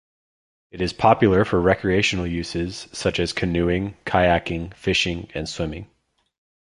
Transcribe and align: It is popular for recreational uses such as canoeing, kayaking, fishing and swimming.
It 0.71 0.81
is 0.81 0.93
popular 0.93 1.45
for 1.45 1.61
recreational 1.61 2.25
uses 2.25 2.87
such 2.91 3.19
as 3.19 3.33
canoeing, 3.33 3.95
kayaking, 4.03 4.73
fishing 4.73 5.29
and 5.35 5.47
swimming. 5.47 5.91